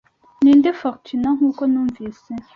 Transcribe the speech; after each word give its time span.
Ninde 0.43 0.69
Fortuna 0.79 1.27
nkuko 1.37 1.61
numvise 1.71 2.31